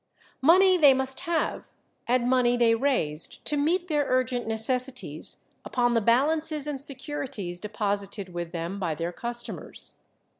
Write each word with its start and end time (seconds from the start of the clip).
Money 0.41 0.77
they 0.77 0.95
must 0.95 1.19
have, 1.21 1.65
and 2.07 2.27
money 2.27 2.57
they 2.57 2.73
raised 2.73 3.45
to 3.45 3.55
meet 3.55 3.87
their 3.87 4.07
urgent 4.09 4.47
necessities 4.47 5.45
upon 5.63 5.93
the 5.93 6.01
balances 6.01 6.65
and 6.65 6.81
securities 6.81 7.59
deposited 7.59 8.33
with 8.33 8.51
them 8.51 8.79
by 8.79 8.95
their 8.95 9.11
customers. 9.13 9.93